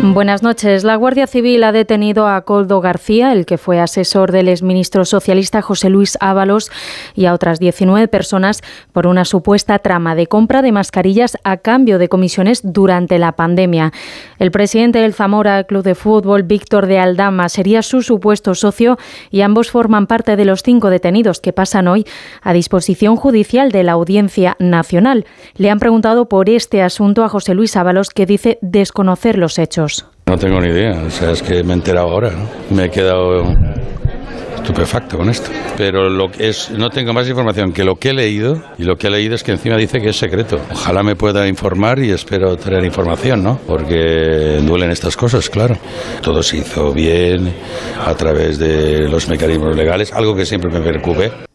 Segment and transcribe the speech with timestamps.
[0.00, 0.84] Buenas noches.
[0.84, 5.60] La Guardia Civil ha detenido a Coldo García, el que fue asesor del exministro socialista
[5.60, 6.70] José Luis Ábalos,
[7.16, 11.98] y a otras 19 personas por una supuesta trama de compra de mascarillas a cambio
[11.98, 13.92] de comisiones durante la pandemia.
[14.38, 18.98] El presidente del Zamora Club de Fútbol, Víctor de Aldama, sería su supuesto socio
[19.32, 22.06] y ambos forman parte de los cinco detenidos que pasan hoy
[22.42, 25.26] a disposición judicial de la Audiencia Nacional.
[25.56, 29.88] Le han preguntado por este asunto a José Luis Ábalos, que dice desconocer los hechos.
[30.28, 32.76] No tengo ni idea, o sea, es que me he enterado ahora, ¿no?
[32.76, 33.44] Me he quedado
[34.56, 35.50] estupefacto con esto.
[35.78, 38.96] Pero lo que es, no tengo más información que lo que he leído, y lo
[38.96, 40.60] que he leído es que encima dice que es secreto.
[40.70, 43.58] Ojalá me pueda informar y espero tener información, ¿no?
[43.66, 45.76] Porque duelen estas cosas, claro.
[46.20, 47.50] Todo se hizo bien
[48.04, 51.47] a través de los mecanismos legales, algo que siempre me preocupe.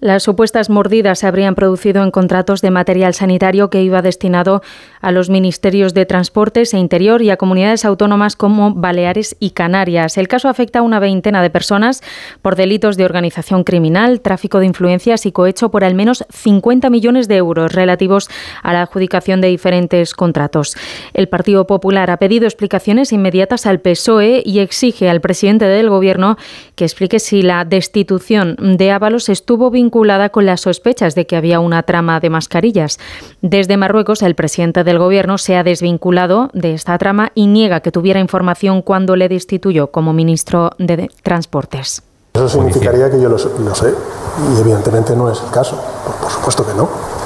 [0.00, 4.62] Las supuestas mordidas se habrían producido en contratos de material sanitario que iba destinado
[5.00, 10.16] a los ministerios de Transportes e Interior y a comunidades autónomas como Baleares y Canarias.
[10.16, 12.00] El caso afecta a una veintena de personas
[12.42, 17.26] por delitos de organización criminal, tráfico de influencias y cohecho por al menos 50 millones
[17.26, 18.30] de euros relativos
[18.62, 20.76] a la adjudicación de diferentes contratos.
[21.12, 26.36] El Partido Popular ha pedido explicaciones inmediatas al PSOE y exige al presidente del Gobierno
[26.76, 31.34] que explique si la destitución de Ábalos estuvo vinculada vinculada con las sospechas de que
[31.34, 32.98] había una trama de mascarillas.
[33.40, 37.90] Desde Marruecos, el presidente del gobierno se ha desvinculado de esta trama y niega que
[37.90, 42.02] tuviera información cuando le destituyó como ministro de Transportes.
[42.34, 45.82] Eso significaría que yo lo, sé y evidentemente no es el caso.
[46.20, 47.17] por supuesto que no.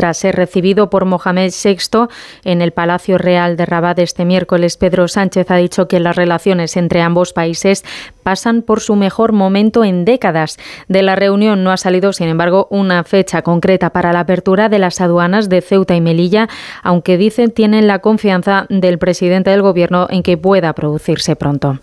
[0.00, 2.08] Tras ser recibido por Mohamed VI
[2.44, 6.78] en el Palacio Real de Rabat este miércoles, Pedro Sánchez ha dicho que las relaciones
[6.78, 7.84] entre ambos países
[8.22, 10.56] pasan por su mejor momento en décadas.
[10.88, 14.78] De la reunión no ha salido, sin embargo, una fecha concreta para la apertura de
[14.78, 16.48] las aduanas de Ceuta y Melilla,
[16.82, 21.78] aunque dicen tienen la confianza del presidente del Gobierno en que pueda producirse pronto.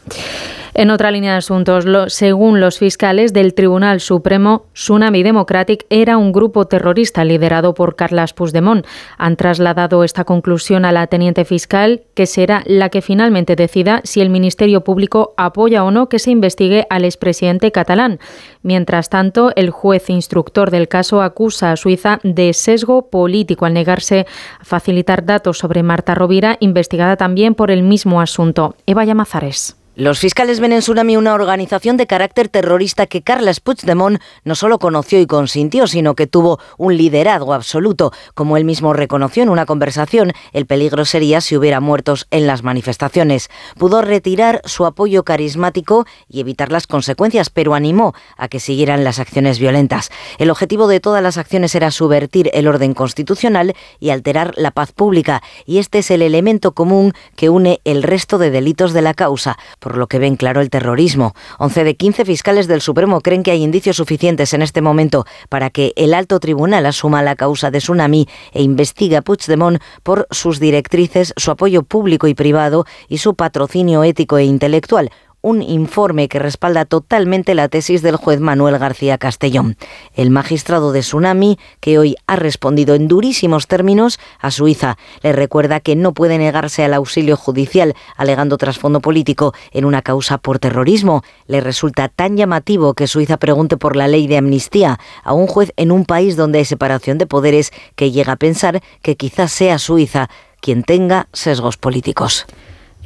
[0.80, 6.32] En otra línea de asuntos, según los fiscales del Tribunal Supremo, Tsunami Democratic era un
[6.32, 8.86] grupo terrorista liderado por Carlas Puigdemont.
[9.18, 14.22] Han trasladado esta conclusión a la teniente fiscal, que será la que finalmente decida si
[14.22, 18.20] el Ministerio Público apoya o no que se investigue al expresidente catalán.
[18.62, 24.28] Mientras tanto, el juez instructor del caso acusa a Suiza de sesgo político al negarse
[24.59, 28.76] a facilitar datos sobre Marta Rovira, investigada también por el mismo asunto.
[28.86, 29.76] Eva Llamazares.
[30.00, 34.78] Los fiscales ven en Tsunami una organización de carácter terrorista que Carles Puigdemont no solo
[34.78, 38.12] conoció y consintió, sino que tuvo un liderazgo absoluto.
[38.35, 42.62] Como él mismo reconoció en una conversación, el peligro sería si hubiera muertos en las
[42.62, 43.50] manifestaciones.
[43.80, 49.18] Pudo retirar su apoyo carismático y evitar las consecuencias, pero animó a que siguieran las
[49.18, 50.12] acciones violentas.
[50.38, 54.91] El objetivo de todas las acciones era subvertir el orden constitucional y alterar la paz
[54.91, 59.16] pública, y este es el elemento común que une el resto de delitos de la
[59.16, 61.34] causa por lo que ven claro el terrorismo.
[61.59, 65.70] 11 de 15 fiscales del Supremo creen que hay indicios suficientes en este momento para
[65.70, 70.59] que el alto tribunal asuma la causa de Tsunami e investigue a Puigdemont por sus
[70.59, 75.09] directrices, su apoyo público y privado y su patrocinio ético e intelectual,
[75.47, 79.78] un informe que respalda totalmente la tesis del juez Manuel García Castellón.
[80.13, 85.80] El magistrado de Tsunami, que hoy ha respondido en durísimos términos a Suiza, le recuerda
[85.80, 91.24] que no puede negarse al auxilio judicial, alegando trasfondo político en una causa por terrorismo.
[91.46, 95.72] Le resulta tan llamativo que Suiza pregunte por la ley de amnistía a un juez
[95.78, 99.79] en un país donde hay separación de poderes que llega a pensar que quizás sea
[99.79, 100.29] Suiza
[100.59, 102.46] quien tenga sesgos políticos.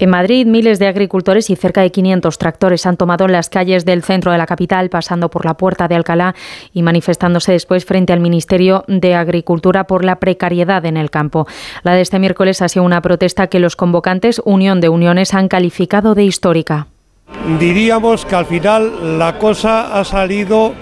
[0.01, 4.01] En Madrid, miles de agricultores y cerca de 500 tractores han tomado las calles del
[4.01, 6.33] centro de la capital, pasando por la Puerta de Alcalá
[6.73, 11.45] y manifestándose después frente al Ministerio de Agricultura por la precariedad en el campo.
[11.83, 15.47] La de este miércoles ha sido una protesta que los convocantes Unión de Uniones han
[15.47, 16.87] calificado de histórica.
[17.59, 20.73] Diríamos que al final la cosa ha salido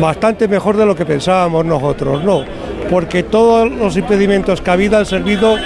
[0.00, 2.44] bastante mejor de lo que pensábamos nosotros, ¿no?
[2.88, 5.56] Porque todos los impedimentos que ha habido han servido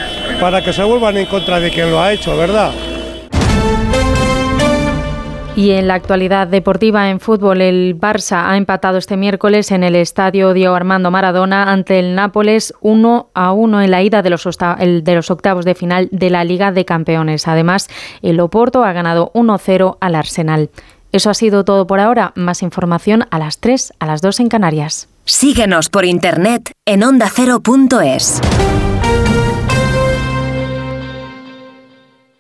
[0.41, 2.73] para que se vuelvan en contra de quien lo ha hecho, ¿verdad?
[5.57, 9.97] Y en la actualidad deportiva en fútbol, el Barça ha empatado este miércoles en el
[9.97, 14.45] estadio Diego Armando Maradona ante el Nápoles 1 a 1 en la ida de los,
[14.45, 17.49] de los octavos de final de la Liga de Campeones.
[17.49, 17.89] Además,
[18.21, 20.69] el Oporto ha ganado 1-0 al Arsenal.
[21.11, 22.33] Eso ha sido todo por ahora.
[22.35, 25.09] Más información a las 3, a las 2 en Canarias.
[25.25, 28.43] Síguenos por internet en ondacero.es.